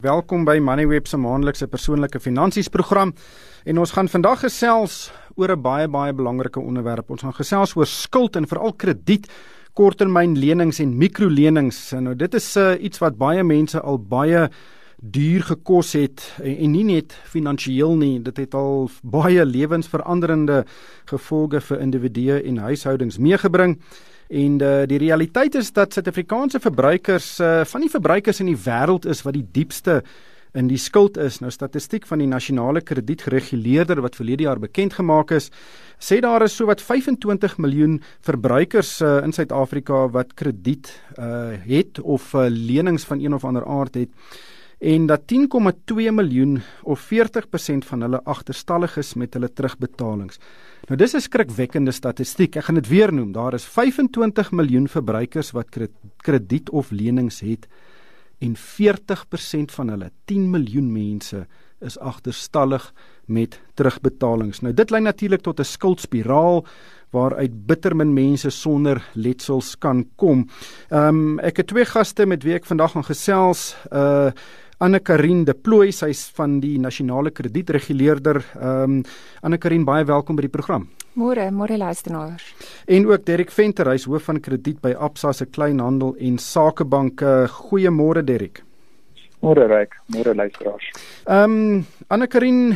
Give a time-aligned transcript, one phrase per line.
[0.00, 3.10] Welkom by Moneyweb se maandelikse persoonlike finansies program.
[3.68, 7.10] En ons gaan vandag gesels oor 'n baie baie belangrike onderwerp.
[7.10, 9.28] Ons gaan gesels oor skuld en veral krediet,
[9.74, 11.92] korttermyn lenings en mikrolenings.
[11.92, 14.48] Nou dit is uh, iets wat baie mense al baie
[14.96, 20.64] duur gekos het en, en nie net finansiëel nie, dit het al baie lewensveranderende
[21.04, 23.78] gevolge vir individue en huishoudings meegebring.
[24.30, 29.08] En uh, die realiteit is dat Suid-Afrikaanse verbruikers uh, van die verbruikers in die wêreld
[29.10, 30.04] is wat die diepste
[30.54, 31.40] in die skuld is.
[31.42, 35.50] Nou statistiek van die nasionale kredietgereguleerder wat verlede jaar bekend gemaak is,
[35.98, 42.30] sê daar is sowat 25 miljoen verbruikers uh, in Suid-Afrika wat krediet uh, het of
[42.34, 44.14] uh, lenings van een of ander aard het
[44.80, 50.40] en dat 10,2 miljoen of 40% van hulle agterstallig is met hulle terugbetalings.
[50.88, 52.56] Nou dis 'n skrikwekkende statistiek.
[52.56, 53.32] Ek gaan dit weer noem.
[53.32, 55.76] Daar is 25 miljoen verbruikers wat
[56.16, 57.68] krediet of lenings het
[58.38, 61.46] en 40% van hulle, 10 miljoen mense,
[61.80, 62.92] is agterstallig
[63.24, 64.60] met terugbetalings.
[64.60, 66.66] Nou dit lei natuurlik tot 'n skuldspiraal
[67.10, 70.48] waaruit bitter min mense sonder letsels kan kom.
[70.88, 73.76] Ehm um, ek het twee gaste met wie ek vandag gaan gesels.
[73.92, 74.30] Uh
[74.80, 78.38] Anne Karin de Plooi, sy's van die nasionale kredietreguleerder.
[78.56, 79.02] Ehm um,
[79.44, 80.86] Anne Karin, baie welkom by die program.
[81.20, 82.46] Môre, môre luisteraars.
[82.88, 87.20] En ook Derek Venter, hy's hoof van krediet by Absa se kleinhandel en sakebank.
[87.58, 88.62] Goeiemôre Derek.
[89.44, 90.88] Môre Ryk, môre luisteraars.
[91.28, 92.72] Ehm um, Anne Karin,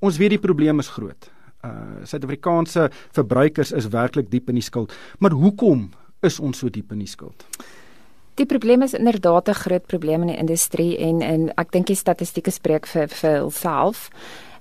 [0.00, 1.32] ons weet die probleem is groot.
[1.64, 4.92] Uh Suid-Afrikaanse verbruikers is werklik diep in die skuld.
[5.18, 5.88] Maar hoekom
[6.20, 7.48] is ons so diep in die skuld?
[8.40, 11.96] Die probleem is inderdaad 'n groot probleem in die industrie en en ek dink die
[11.96, 14.08] statistieke spreek vir vir hulself.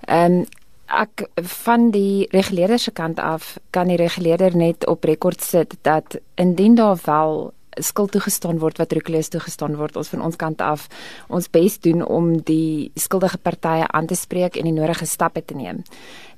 [0.08, 0.46] Ehm um,
[0.90, 1.30] ek
[1.66, 6.76] van die reguleerder se kant af kan die reguleerder net op rekord sit dat indien
[6.76, 10.88] daar wel skuld toegestaan word wat rukleus toegestaan word ons van ons kant af
[11.28, 15.56] ons bes doen om die skuldige partye aan te spreek en die nodige stappe te
[15.56, 15.84] neem.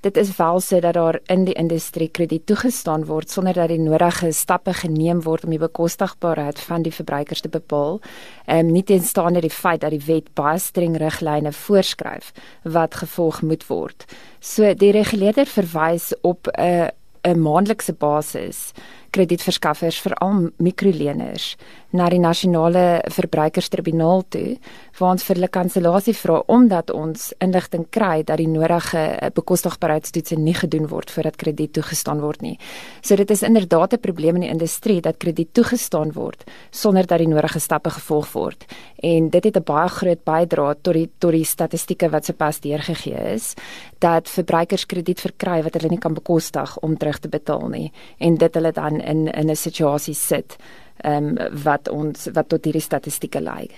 [0.02, 3.80] Dit is wel so dat daar in die industrie krediet toegestaan word sonder dat die
[3.80, 8.00] nodige stappe geneem word om die bekostigbaarheid van die verbruikers te bepaal.
[8.46, 12.32] Ehm um, nie teenstaande die feit dat die wet baie streng riglyne voorskryf
[12.64, 14.06] wat gevolg moet word.
[14.40, 16.90] So die reguleerder verwys op 'n uh,
[17.24, 18.72] 'n maandelikse basis
[19.12, 21.56] kredietverskaffers veral mikroleners
[21.92, 24.56] na die nasionale verbruikerstribunaal toe
[25.00, 29.04] waar ons vir hulle kansellasie vra omdat ons inligting kry dat die nodige
[29.36, 32.58] bekostigbaarheidstoetse nie gedoen word voordat krediet toegestaan word nie.
[33.02, 37.20] So dit is inderdaad 'n probleem in die industrie dat krediet toegestaan word sonder dat
[37.20, 38.66] die nodige stappe gevolg word.
[39.04, 43.34] En dit het 'n baie groot bydrae tot die tot die statistieke wat sopas deurgegee
[43.34, 43.54] is
[44.00, 48.36] dat verbruikers krediet verkry wat hulle nie kan bekostig om terug te betaal nie en
[48.36, 50.58] dit hulle dan in in 'n situasie sit
[51.04, 53.70] ehm um, wat ons wat tot hierdie statistieke lei.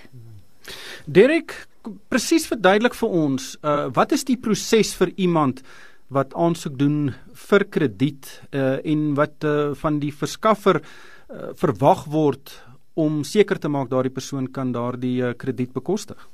[1.06, 1.54] Derek,
[2.08, 5.62] presies verduidelik vir ons, uh wat is die proses vir iemand
[6.08, 7.14] wat aansoek doen
[7.48, 12.54] vir krediet uh en wat uh van die verskaffer uh, verwag word
[12.94, 16.28] om seker te maak daardie persoon kan daardie uh, krediet bekostig?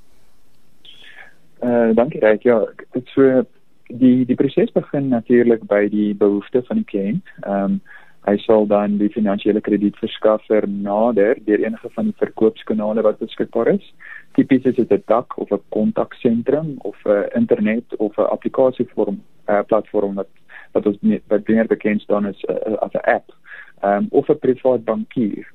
[1.62, 2.44] Uh dankie Ryk.
[2.44, 2.60] Ja,
[2.94, 3.42] dit so
[3.88, 7.34] die die proses begin natuurlik by die behoeftes van die kliënt.
[7.46, 7.80] Ehm um,
[8.28, 13.86] hy sal dan die finansiële kredietverskaffer nader deur enige van die verkoopskanale wat beskikbaar is.
[14.36, 19.62] Tipies is dit 'n dak of 'n kontaksentrum of 'n internet of 'n applikasievorm uh,
[19.66, 20.28] platform wat
[20.72, 23.32] wat ons nie, wat meer bekend staan as uh, as 'n app.
[23.82, 25.46] Um, of 'n privaat bankier.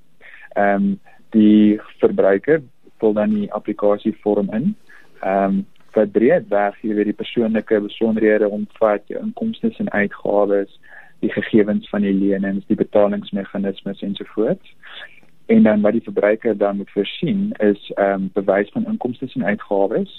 [0.55, 0.99] Ehm um,
[1.29, 2.61] die verbruiker
[2.97, 4.75] vul dan die applikasievorm in.
[5.21, 5.65] Ehm um,
[5.95, 10.79] vir breedweg jy weet die persoonlike besonderhede omvat jou inkomste en uitgawes
[11.25, 14.75] die gegevens van die lenings, die betalingsmeganismes ensovoorts.
[15.45, 19.45] En dan wat die verbruiker dan moet voorsien is ehm um, bewys van inkomste en
[19.45, 20.13] uitgawes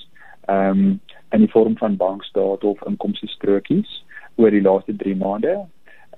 [0.47, 1.01] ehm um,
[1.31, 5.55] in die vorm van bankstate of inkomste strokies oor die laaste 3 maande.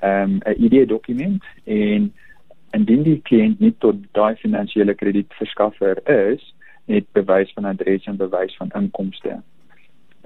[0.00, 2.12] Ehm um, 'n ID-dokument en
[2.70, 6.00] indien die kliënt nie tot daai finansiële kredietverskaffer
[6.30, 6.54] is,
[6.84, 9.40] net bewys van adres en bewys van inkomste.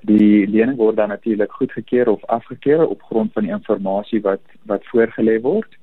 [0.02, 4.84] Die lening word dan natuurlik goedgekeur of afgekeur op grond van die inligting wat wat
[4.90, 5.78] voorgelê word.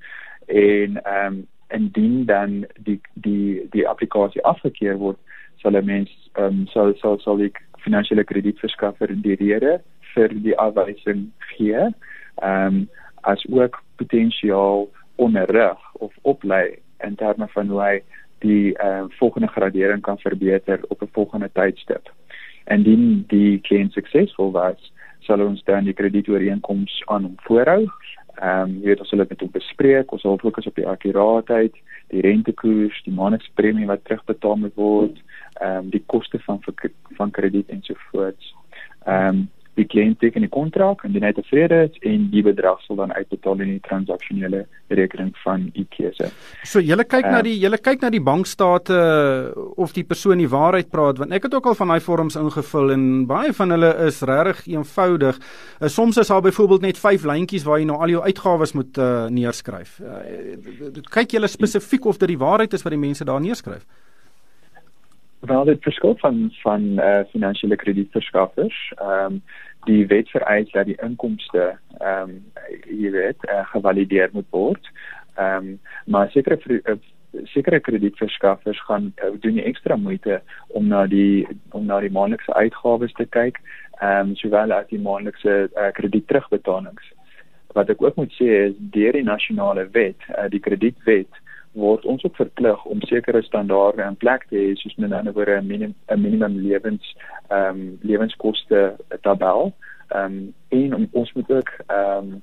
[0.47, 5.17] En ehm um, indien dan die die die applikasie afgekeur word
[5.61, 9.81] sal 'n mens ehm um, sal sal sal die finansiële kredietverskaffer die rede
[10.13, 12.89] vir die afwysing gee ehm um,
[13.21, 17.95] as ook potensiaal onderrig of oplei in terme van hoe hy
[18.39, 22.13] die ehm uh, volgende gradering kan verbeter op 'n volgende tydstip
[22.67, 24.91] indien die kliënt suksesvol was,
[25.27, 27.85] sal ons dan die kredietooreenkoms aan hom voorhou
[28.39, 30.11] Ehm um, jy weet ons sal dit met hom bespreek.
[30.15, 31.75] Ons sal fokus op die akkuraatheid,
[32.13, 35.17] die rentekoers, die maandelikse premie wat terugbetaal moet word,
[35.59, 36.61] ehm um, die koste van
[37.19, 38.53] van krediet ensovoorts.
[39.05, 39.47] Ehm um,
[39.79, 43.13] die kliënt teken die kontrak en die net tevrede is en die bedrag sal dan
[43.15, 44.65] uitbetaal in die transaksionele
[44.99, 46.29] rekening van u keuse.
[46.67, 48.97] So julle kyk uh, na die julle kyk na die bankstate
[49.79, 52.93] of die persoon die waarheid praat want ek het ook al van daai vorms ingevul
[52.95, 55.39] en baie van hulle is regtig eenvoudig.
[55.79, 58.99] Uh, soms is daar byvoorbeeld net 5 lyntjies waar jy nou al jou uitgawes moet
[58.99, 59.99] uh, neerskryf.
[60.03, 63.85] Uh, kyk julle spesifiek of dit die waarheid is wat die mense daar neerskryf.
[65.39, 68.93] Wel dit verskil van van uh, finansiële kredietverskaffers.
[68.95, 69.43] Ehm um,
[69.83, 72.43] die wet vereis dat die inkomste ehm um,
[72.99, 74.89] jy weet uh, gevalideer moet word.
[75.35, 76.95] Ehm um, maar sekere uh,
[77.43, 82.53] sekere kredietverskaffers gaan uh, doen die ekstra moeite om na die om na die maandelikse
[82.53, 83.61] uitgawes te kyk,
[83.99, 87.13] ehm um, sowel as die maandelikse uh, krediet terugbetalings.
[87.73, 91.31] Wat ek ook moet sê is deur die nasionale wet, uh, die kredietwet
[91.71, 95.61] word ons ook verplig om sekere standaarde in plek te hê soos met ander woorde
[95.61, 97.15] 'n minimum 'n minimum lewens
[97.47, 99.73] ehm um, lewenskoste tabel.
[100.07, 102.41] Ehm um, en om, ons moet ook ehm um,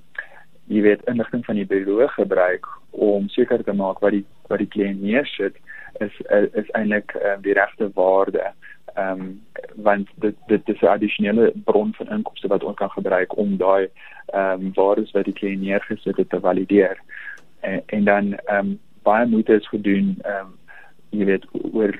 [0.67, 4.73] jy weet inligting van die bureau gebruik om seker te maak wat die wat die
[4.75, 5.57] kliënt neersit
[5.99, 6.15] is
[6.53, 8.53] is eintlik uh, die regte waarde.
[8.95, 9.43] Ehm um,
[9.75, 13.89] want dit dit is 'n addisionele bron van inkomste wat ons kan gebruik om daai
[14.27, 16.99] ehm um, waardes wat die kliënt neergesit het te valideer.
[17.61, 20.55] En, en dan ehm um, baie moeite is gedoen ehm um,
[21.15, 21.95] jy weet oor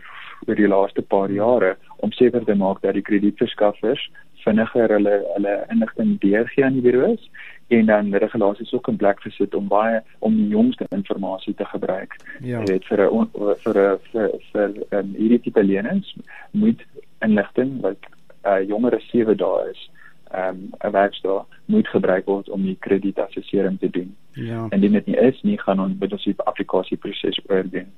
[0.47, 4.03] oor die laaste paar jare om seker te maak dat die kredietverskaffers
[4.45, 7.31] vinniger hulle hulle inligting deurgee aan die bureaus
[7.77, 12.15] en dan regulasies ook in plek gesit om baie om die jongste inligting te gebruik.
[12.41, 12.61] Ja.
[12.61, 13.27] Jy weet vir 'n
[13.65, 16.15] vir 'n vir vir um, hierdie tipe lenings
[16.53, 16.81] moet
[17.27, 17.99] inligting wat
[18.47, 19.96] uh, jonger as 7 dae is ehm
[20.35, 24.17] um, 'n werkstaal moet gebruik word om die kredietassessering te doen.
[24.33, 24.67] Ja.
[24.69, 27.93] En dit nie is nie gaan ons met ons die applikasieproses oordoen.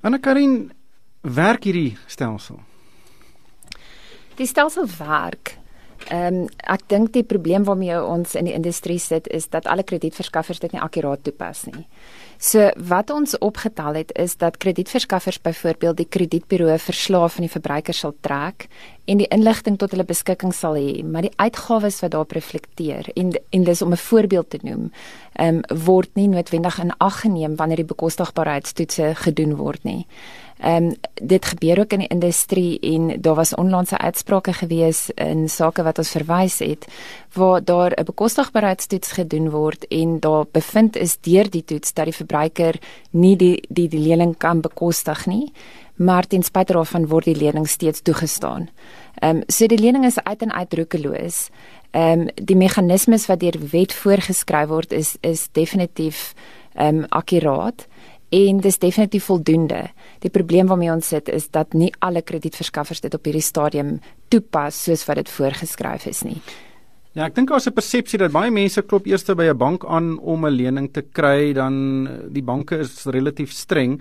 [0.00, 0.72] Anna Karin
[1.20, 2.60] werk hierdie stelsel.
[4.34, 5.58] Die stelsel werk.
[6.08, 9.82] Ehm um, ek dink die probleem waarmee ons in die industrie sit is dat alle
[9.82, 11.86] kredietverskaffers dit nie akkuraat toepas nie.
[12.38, 17.94] So wat ons opgetel het is dat kredietverskaffers byvoorbeeld die kredietburo verslae van die verbruiker
[17.94, 18.68] sal trek
[19.04, 23.34] en die inligting tot hulle beskikking sal hê, maar die uitgawes wat daarop reflekteer en
[23.50, 24.90] en dis om 'n voorbeeld te noem,
[25.32, 30.06] ehm um, word nie noodwendig in ag geneem wanneer die bekostigbaarheidstoetse gedoen word nie.
[30.58, 35.48] Ehm um, dit gebeur ook in die industrie en daar was onlangse uitsprake gewees in
[35.48, 36.86] sake wat ons verwys het
[37.32, 42.14] waar daar 'n bekostigbaarheidstoets gedoen word en daar bevind is deur die toets dat die
[42.24, 42.80] verbruiker
[43.12, 45.52] nie die die die lening kan bekostig nie
[45.96, 48.68] maar ten spyte daarvan word die lening steeds toegestaan.
[49.22, 51.48] Ehm um, so die lening is uit en uit roekeloos.
[51.90, 56.34] Ehm um, die meganismes wat deur wet voorgeskryf word is is definitief
[56.74, 57.86] ehm um, akkuraat
[58.28, 59.90] en dis definitief voldoende.
[60.18, 64.82] Die probleem waarmee ons sit is dat nie alle kredietverskaffers dit op hierdie stadium toepas
[64.82, 66.40] soos wat dit voorgeskryf is nie.
[67.14, 70.18] Ja, ek dink daar's 'n persepsie dat baie mense klop eers by 'n bank aan
[70.18, 74.00] om 'n lening te kry, dan die banke is relatief streng.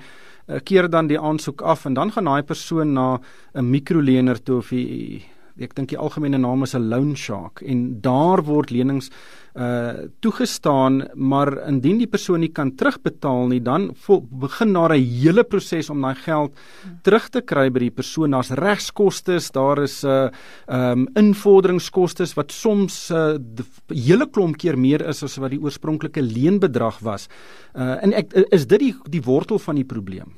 [0.64, 3.20] Keer dan die aansoek af en dan gaan daai persoon na
[3.54, 5.24] 'n mikrolener toe of die
[5.60, 9.12] ek dink die algemene naam is 'n loan shark en daar word lenings
[9.54, 15.04] uh toegestaan maar indien die persoon nie kan terugbetaal nie dan vol, begin daar 'n
[15.04, 16.58] hele proses om daai geld
[17.04, 20.30] terug te kry by die persoon daar's regskoste daar is 'n uh,
[20.68, 26.22] um invorderingskoste wat soms 'n uh, hele klomp keer meer is as wat die oorspronklike
[26.22, 27.28] leenbedrag was
[27.76, 30.34] uh en ek is dit die die wortel van die probleem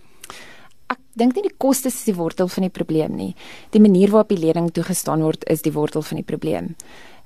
[1.16, 3.32] dink nie die kostes is die wortel van die probleem nie.
[3.72, 6.74] Die manier waarop die lening toegestaan word is die wortel van die probleem.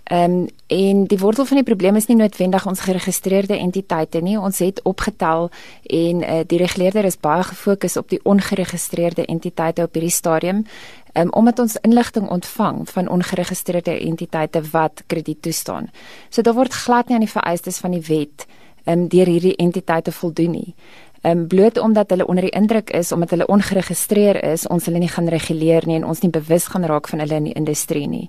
[0.09, 4.39] Ehm um, en die wortel van die probleem is nie noodwendig ons geregistreerde entiteite nie.
[4.39, 5.49] Ons het opgetel
[5.83, 10.65] en uh, die reguleerder is baie gefokus op die ongeregistreerde entiteite op hierdie stadium.
[11.13, 15.89] Um, omdat ons inligting ontvang van ongeregistreerde entiteite wat krediet toestaan.
[16.29, 18.45] So daar word glad nie aan die vereistes van die wet
[18.85, 20.75] um, deur hierdie entiteite voldoen nie
[21.21, 25.11] um, bloot omdat hulle onder die indruk is omdat hulle ongeregistreer is, ons hulle nie
[25.11, 28.27] gaan reguleer nie en ons nie bewus gaan raak van hulle in die industrie nie.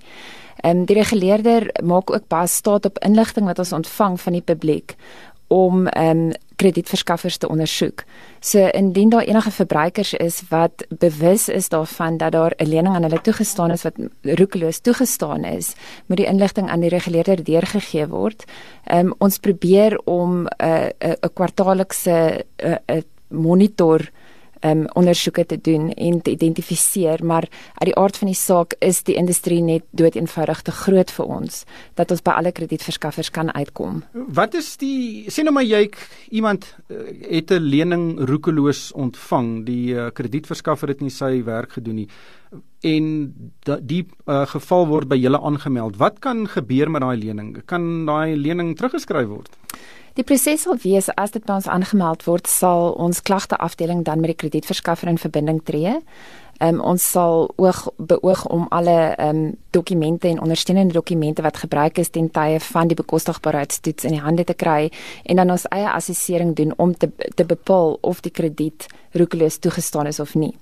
[0.61, 4.45] Ehm um, die reguleerder maak ook baie staat op inligting wat ons ontvang van die
[4.45, 4.97] publiek
[5.49, 8.02] om ehm um, kredietverskaffers te ondersoek.
[8.40, 13.02] So indien daar enige verbruikers is wat bewus is daarvan dat daar 'n lening aan
[13.02, 15.75] hulle toegestaan is wat roekeloos toegestaan is,
[16.07, 18.45] moet die inligting aan die reguleerder deurgegee word.
[18.85, 24.11] Ehm um, ons probeer om 'n uh, 'n uh, 'n kwartaallikse 'n uh, uh, monitor
[24.67, 29.02] um ondersoeke te doen en te identifiseer, maar uit die aard van die saak is
[29.02, 31.64] die industrie net dood eenvoudig te groot vir ons
[31.95, 34.02] dat ons by alle kredietverskaffers kan uitkom.
[34.12, 35.88] Wat is die sê nou maar jy
[36.31, 42.05] iemand uh, het 'n lening roekeloos ontvang, die uh, kredietverskaffer het nie sy werk gedoen
[42.05, 42.09] nie
[42.81, 43.07] en
[43.85, 45.99] die uh, geval word by julle aangemeld.
[46.00, 47.52] Wat kan gebeur met daai lening?
[47.69, 49.52] Kan daai lening teruggeskryf word?
[50.18, 54.20] Die proses sal wees as dit by ons aangemeld word, sal ons klagte afdeling dan
[54.20, 56.00] met die kredietverskaffer in verbinding tree.
[56.60, 62.12] Um, ons sal oog beoog om alle um, dokumente en ondersteunende dokumente wat gebruik is
[62.12, 64.90] ten tye van die bekostigbaarheidstoets in die hande te kry
[65.25, 70.12] en dan ons eie assessering doen om te te bepaal of die krediet roekeloos toegestaan
[70.12, 70.52] is of nie.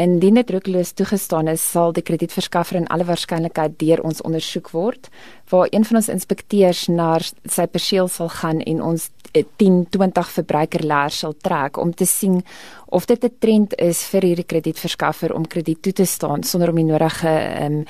[0.00, 5.10] Indien dit roekeloos toegestaan is, sal die kredietverskaffer in alle waarskynlikheid deur ons ondersoek word,
[5.52, 11.18] waar een van ons inspekteurs na sy perseel sal gaan en ons 10-20 eh, verbruikerleers
[11.22, 12.40] sal trek om te sien
[12.88, 16.76] of dit 'n trend is vir hierdie kredietverskaffer om krediet toe te staan sonder om
[16.76, 17.84] die nodige um,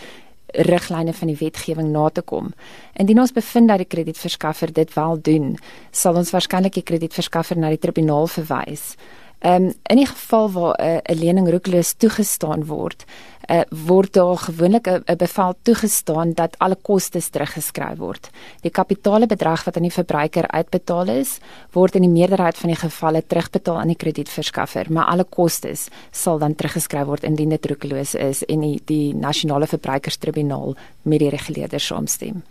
[0.52, 2.52] riglyne van die wetgewing na te kom.
[2.94, 5.58] Indien ons bevind dat die kredietverskaffer dit wel doen,
[5.90, 8.96] sal ons waarskynlik die kredietverskaffer na die tribunaal verwys.
[9.40, 13.04] Ehm um, in die geval waar 'n uh, lening roekeloos toegestaan word,
[13.50, 18.30] uh, word daar gewoonlik 'n bevel toegestaan dat alle kostes teruggeskryf word.
[18.61, 21.38] Die kapitaalbedrag wat aan die verbruiker uitbetaal is,
[21.73, 26.38] word in die meerderheid van die gevalle terugbetaal aan die kredietverskaffer, maar alle kostes sal
[26.38, 31.87] dan teruggeskryf word indien dit roekeloos is en die, die nasionale verbruikerstribunaal met die reguleerders
[31.87, 32.42] saamstem.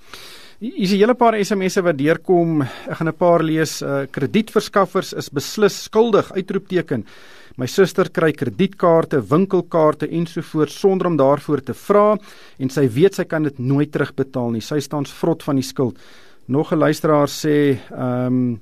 [0.59, 2.61] Hier is 'n hele paar SMS'e wat deurkom.
[2.61, 3.81] Ek gaan 'n paar lees.
[3.81, 7.05] Uh, kredietverskaffers is beslis skuldig uitroepteken.
[7.55, 12.17] My suster kry kredietkaarte, winkelkaarte ensovoorts sonder om daarvoor te vra
[12.59, 14.61] en sy weet sy kan dit nooit terugbetaal nie.
[14.61, 15.97] Sy staan vrot van die skuld.
[16.47, 18.61] Nog 'n luisteraar sê, ehm um,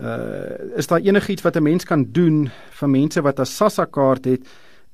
[0.00, 4.24] uh, is daar enigiets wat 'n mens kan doen vir mense wat 'n SASSA kaart
[4.24, 4.40] het?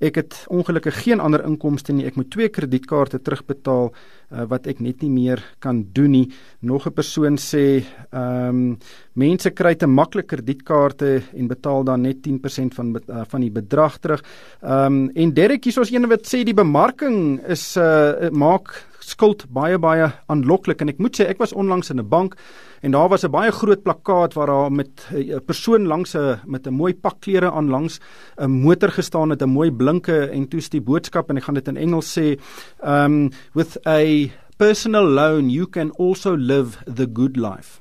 [0.02, 2.06] Ek het ongelukkig geen ander inkomste nie.
[2.08, 6.32] Ek moet twee kredietkaarte terugbetaal uh, wat ek net nie meer kan doen nie.
[6.60, 8.78] Nog 'n persoon sê, ehm um,
[9.14, 13.98] mense kry te maklik kredietkaarte en betaal dan net 10% van uh, van die bedrag
[13.98, 14.22] terug.
[14.62, 18.86] Ehm um, en Derek hier is ons een wat sê die bemarking is uh, maak
[19.04, 22.36] skuld baie baie aanloklik en ek moet sê ek was onlangs in 'n bank
[22.84, 26.66] en daar was 'n baie groot plakkaat waar daar met 'n persoon langs 'n met
[26.66, 28.00] 'n mooi pak klere aan langs
[28.36, 31.68] 'n motor gestaan het 'n mooi blinke en toets die boodskap en ek gaan dit
[31.68, 32.38] in Engels sê
[32.82, 37.80] um with a personal loan you can also live the good life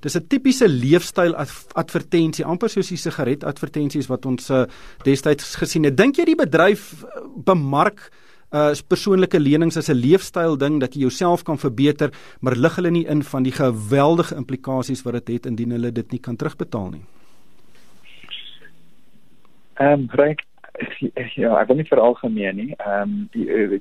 [0.00, 1.34] Dis 'n tipiese leefstyl
[1.72, 4.64] advertensie, amper soos die sigaret advertensies wat ons uh,
[5.04, 5.96] destyds gesien het.
[5.96, 8.10] Dink jy die bedryf uh, bemark
[8.52, 12.90] uh persoonlike lenings as 'n leefstyl ding dat jy jouself kan verbeter, maar lig hulle
[12.90, 16.90] nie in van die geweldige implikasies wat dit het indien hulle dit nie kan terugbetaal
[16.90, 17.04] nie.
[19.74, 20.38] Ehm um, reg
[21.34, 22.74] ja, ek wil nie vir algemeen nie.
[22.78, 23.80] Ehm um,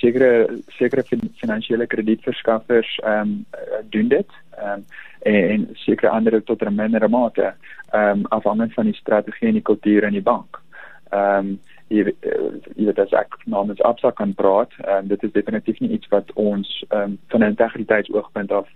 [0.00, 0.30] sekere
[0.78, 1.04] sekere
[1.40, 3.46] finansiële kredietverskaffers ehm um,
[3.90, 4.38] doen dit.
[4.58, 4.84] Ehm um,
[5.20, 7.54] en sekere ander tot 'n mindere mate
[7.92, 10.60] ehm um, afhangend van die strategie en die kultuur in die bank.
[11.10, 15.34] Ehm um, jy uh, jy weet as ek namens Absa kan praat um, dit is
[15.34, 18.68] definitief nie iets wat ons um, van 'n integriteitsoogpunt af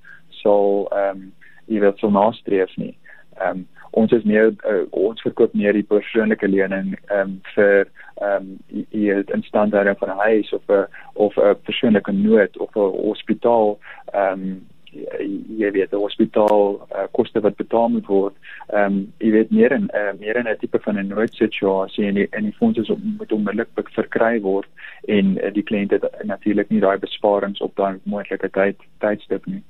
[0.42, 1.32] sal ehm um,
[1.66, 2.92] jy weet so nastreef nie.
[3.38, 7.86] Ehm um, ons is meer uh, ons verkoop meer die persoonlike lening ehm um, vir
[8.20, 13.02] ehm um, weet instandhouding van 'n huis of 'n of 'n persoonlike nood of 'n
[13.08, 13.78] hospitaal
[14.12, 18.36] ehm um, jy weet die hospitaal uh, koste wat betaal moet word.
[18.72, 22.14] Ehm um, jy weet meer en uh, meer in 'n tipe van 'n noodsituasie en
[22.14, 24.68] die, en die fondse om, moet onmiddellik verkry word
[25.06, 29.62] en uh, die kliënt het natuurlik nie daai besparings op daai moontlike tyd tydstip nie.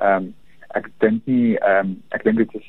[0.00, 0.34] Ehm um,
[0.74, 2.68] ek dink nie ehm um, ek dink dit is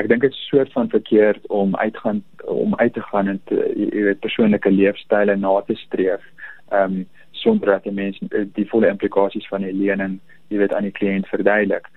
[0.00, 3.58] ek dink dit is soort van verkeerd om uitgaan om uit te gaan en te,
[3.76, 6.24] jy weet persoonlike leefstyle na te streef.
[6.70, 7.04] Ehm um,
[7.42, 10.20] sonder dat die mense die volle implikasies van die lening
[10.52, 11.88] jy weet aan die kliënt verduidelik.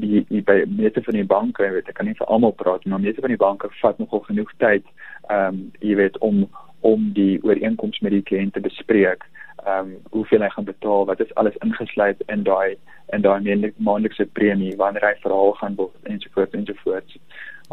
[0.00, 2.84] Die, die by meeste van die banke, jy weet ek kan nie vir almal praat
[2.84, 4.86] nie, maar meeste van die banke vat nogal genoeg tyd
[5.28, 6.46] ehm um, jy weet om
[6.80, 9.26] om die ooreenkoms met die kliënt te bespreek.
[9.66, 12.78] Ehm um, hoeveel hy gaan betaal, wat is alles ingesluit in daai
[13.12, 13.42] in daai
[13.76, 17.18] maandelikse premie wanneer hy verhaal gaan word ensovoorts ensovoorts.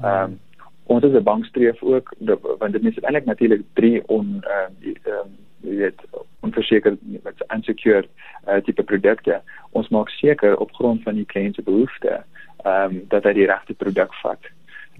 [0.03, 0.39] Ehm um,
[0.87, 2.13] ons as 'n bank streef ook
[2.59, 4.73] want dit is eintlik natuurlik drie on ehm
[5.05, 6.01] um, jy weet
[6.45, 8.09] onverseker met unsecured
[8.47, 9.41] uh, tipe produkte.
[9.71, 12.23] Ons maak seker op grond van die kliënt se behoeftes
[12.65, 14.47] ehm um, dat hy die regte produk vat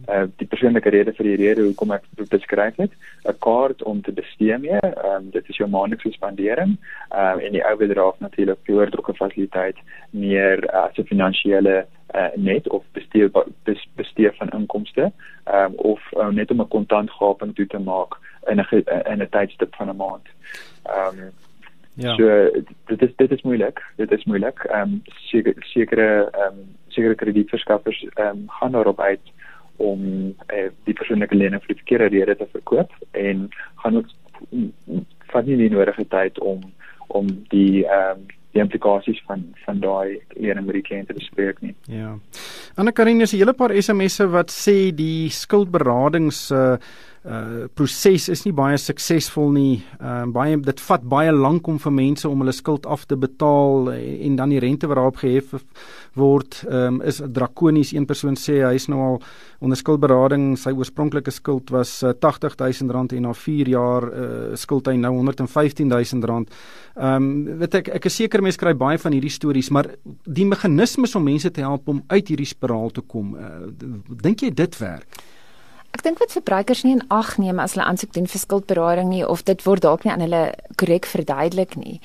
[0.05, 2.91] uh die persoonlike rede vir die rede hoekom ek dit beskryf het,
[3.25, 4.79] 'n kaart om te bestee mee.
[4.79, 6.77] Ehm um, dit is jou maandelikse spandering.
[7.09, 9.77] Ehm um, en die overdraft natuurlik die oortrokke fasiliteit
[10.09, 11.85] meer uh, as 'n finansiële
[12.15, 13.31] uh, net of bestee
[13.95, 15.11] bestee van inkomste
[15.43, 19.29] ehm um, of uh, net om 'n kontantgaping toe te maak in 'n in 'n
[19.29, 20.27] tydstip van 'n maand.
[20.83, 21.31] Ehm um,
[21.97, 22.15] Ja.
[22.15, 22.49] So
[22.85, 23.81] dit is dit is moeilik.
[23.95, 24.59] Dit is moeilik.
[24.59, 29.19] Ehm um, sekere sekere ehm um, sekere kredietverskaffers ehm um, gaan daarop uit
[29.77, 30.01] om
[30.53, 33.49] uh, die persoonlike lening vir die verkeerde rede te verkoop en
[33.83, 34.09] gaan ook
[35.31, 36.65] vat nie die nodige tyd om
[37.07, 38.25] om die ehm um,
[38.57, 41.75] die implikasies van van daai lening met die kliënt te bespreek nie.
[41.91, 42.15] Ja.
[42.75, 46.77] Anna Karine, is 'n hele paar SMS'e wat sê die skuldberadings uh
[47.27, 49.81] uh proses is nie baie suksesvol nie.
[49.99, 53.17] Ehm uh, baie dit vat baie lank om vir mense om hulle skuld af te
[53.19, 55.51] betaal en, en dan die rente wat daarop gehef
[56.15, 57.93] word, ehm um, is drakonies.
[57.93, 59.19] Een persoon sê hy is nou al
[59.59, 64.95] onder skuldberading, sy oorspronklike skuld was uh, R80000 en na 4 jaar uh skuld hy
[64.95, 66.27] nou R115000.
[66.95, 69.91] Ehm um, weet ek ek is seker mense kry baie van hierdie stories, maar
[70.23, 73.67] die meganismes om mense te help om uit hierdie spiraal te kom, uh,
[74.23, 75.25] dink jy dit werk?
[75.95, 79.25] Ek dink wat verbruikers nie in ag neem as hulle aansoek doen vir skuldberading nie
[79.27, 81.99] of dit word dalk nie aan hulle korrek verduidelik nie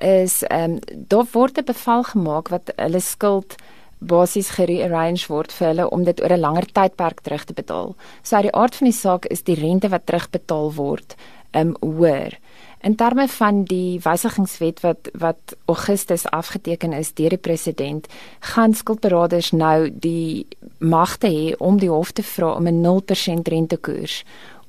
[0.00, 3.56] is ehm um, daar word 'n bevel gemaak wat hulle skuld
[3.98, 7.94] basies gerearrange word vir hulle om dit oor 'n langer tydperk terug te betaal.
[8.22, 11.16] So uit die aard van die saak is die rente wat terugbetaal word
[11.52, 12.38] ehm um, hoër.
[12.80, 18.06] In terme van die wysigingswet wat wat Augustus afgeteken is deur die president,
[18.40, 20.46] gaan skuldberaders nou die
[20.78, 24.24] magte hê om die hof te vra om 'n 0% rentekoers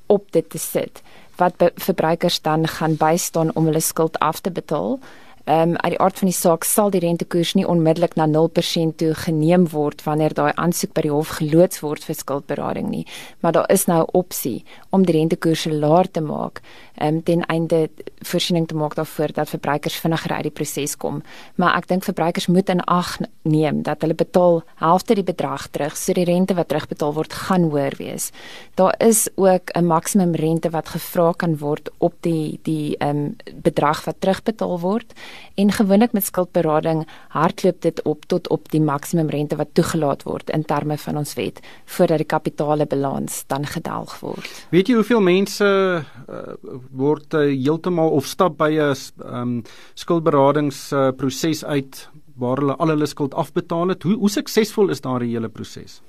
[0.06, 1.02] op dit te sit
[1.36, 4.98] wat verbruikers dan gaan bystaan om hulle skuld af te betaal
[5.44, 8.94] Ehm um, uit die aard van die saak sal die rentekoers nie onmiddellik na 0%
[8.96, 13.06] toe geneem word wanneer daai aansoek by die hof geloods word vir skuldberading nie,
[13.40, 16.60] maar daar is nou 'n opsie om die rentekoers laer te maak,
[16.94, 21.22] ehm um, ten einde voorsiening te maak daarvoor dat verbruikers vinniger uit die proses kom.
[21.54, 25.96] Maar ek dink verbruikers moet in ag neem dat hulle betaal helfte die bedrag terug,
[25.96, 28.30] so die rente wat terugbetaal word gaan hoër wees.
[28.74, 33.36] Daar is ook 'n maksimum rente wat gevra kan word op die die ehm um,
[33.62, 35.12] bedrag wat terugbetaal word
[35.54, 40.50] en gewoonlik met skuldberading hardloop dit op tot op die maksimum rente wat toegelaat word
[40.50, 44.66] in terme van ons wet voordat die kapitale balans dan gedelg word.
[44.70, 46.54] Weet jy hoeveel mense uh,
[46.90, 49.62] word uh, heeltemal of stap by 'n um,
[49.94, 54.02] skuldberadingsproses uh, uit waar hulle al hulle skuld afbetaal het?
[54.02, 56.00] Hoe hoe suksesvol is daardie hele proses?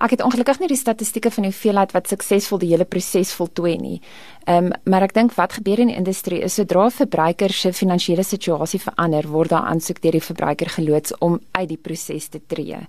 [0.00, 3.98] Ek het ongelukkig nie die statistieke van hoeveelheid wat suksesvol die hele proses voltooi nie.
[4.46, 8.24] Ehm um, maar ek dink wat gebeur in die industrie is sodra verbruikers se finansiële
[8.24, 12.80] situasie verander, word daar aansoek deur die verbruiker geloods om uit die proses te tree.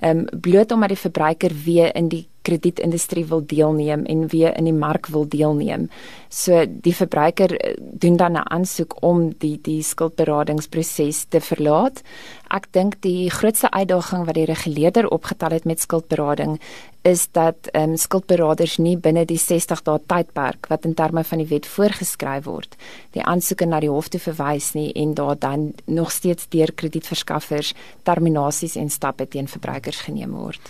[0.00, 4.64] Ehm um, bloot omdat die verbruiker weer in die kredietindustrie wil deelneem en weer in
[4.64, 5.88] die mark wil deelneem.
[6.28, 12.02] So die verbruiker eh, doen dan 'n aansoek om die die skuldberadingsproses te verlaat.
[12.50, 16.60] Ek dink die grootste uitdaging wat die reguleerder opgetel het met skuldberading
[17.02, 21.42] is dat ehm um, skuldberaders nie binne die 60 dae tydperk wat in terme van
[21.42, 22.76] die wet voorgeskryf word,
[23.16, 27.74] die aansoeke na die hof te verwys nie en daar dan nog steeds deur kredietverskaffers
[28.02, 30.60] terminasies en stappe teen verbruikers geneem word.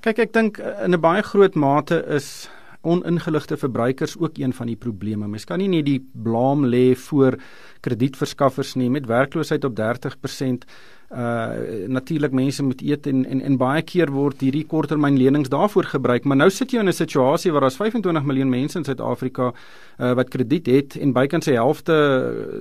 [0.00, 2.48] Kyk, ek dink eh, in 'n baie groot mate is
[2.82, 5.28] oningeligte verbruikers ook een van die probleme.
[5.28, 7.36] Mens kan nie net die blame lê voor
[7.80, 10.64] kredietverskaffers nie met werkloosheid op 30%
[11.10, 16.24] uh natuurlik mense moet eet en en en baie keer word hierdie korttermynlenings daarvoor gebruik.
[16.24, 19.52] Maar nou sit jy in 'n situasie waar daar's 25 miljoen mense in Suid-Afrika
[19.98, 21.96] uh wat krediet het en bykans die helfte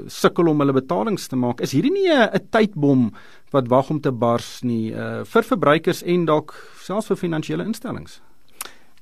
[0.08, 1.62] sukkel om hulle betalings te maak.
[1.62, 3.14] Is hierdie nie 'n tydbom
[3.52, 8.22] wat wag om te bars nie uh vir verbruikers en dalk selfs vir finansiële instellings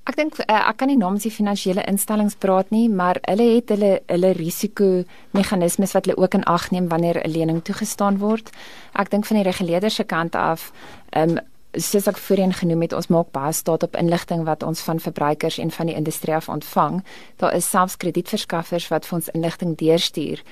[0.08, 3.74] Ek dink uh, ek kan nie namens die finansiële instellings praat nie, maar hulle het
[3.76, 5.04] hulle hulle risiko
[5.36, 8.50] meganismes wat hulle ook in ag neem wanneer 'n lening toegestaan word.
[8.96, 10.72] Ek dink van die reguleerder se kant af,
[11.12, 11.40] ehm um,
[11.78, 15.58] soos ek voorheen genoem het, ons maak baie staat op inligting wat ons van verbruikers
[15.62, 17.04] en van die industrie af ontvang.
[17.42, 20.44] Daar is selfs kredietverskaffers wat vir ons inligting deurstuur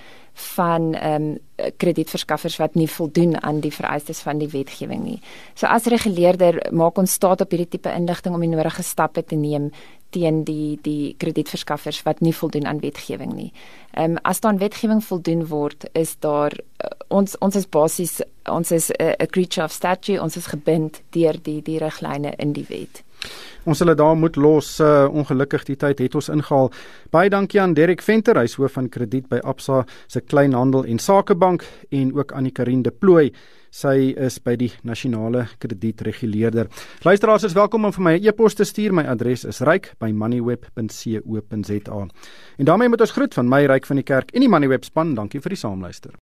[0.55, 1.38] van ehm um,
[1.79, 5.21] kredietverskaffers wat nie voldoen aan die vereistes van die wetgewing nie.
[5.53, 9.35] So as reguleerder maak ons staat op hierdie tipe inligting om die nodige stappe te
[9.39, 9.69] neem
[10.15, 13.51] teen die die kredietverskaffers wat nie voldoen aan wetgewing nie.
[13.93, 18.71] Ehm um, as dan wetgewing voldoen word, is daar uh, ons ons is basies ons
[18.71, 22.65] is 'n uh, creature of statute, ons is gebind deur die die riglyne in die
[22.69, 23.04] wet.
[23.65, 26.71] Ons hulle daar moet los uh, ongelukkig die tyd het ons ingehaal.
[27.10, 31.65] Baie dankie aan Derek Venter, hy's hoof van krediet by Absa se kleinhandel en sakebank
[31.89, 33.32] en ook aan die Karin de Plooy.
[33.75, 36.69] Sy is by die nasionale kredietreguleerder.
[37.03, 38.93] Luisteraars is welkom om vir my 'n e e-pos te stuur.
[38.93, 42.07] My adres is ryk@moneyweb.co.za.
[42.57, 45.13] En daarmee moet ons groet van my ryk van die kerk en die Moneyweb span.
[45.13, 46.11] Dankie vir die saamluister.